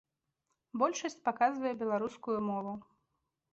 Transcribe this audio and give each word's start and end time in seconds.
Большасць 0.83 1.17
паказвае 1.27 1.73
беларускую 1.83 2.39
мову. 2.49 2.73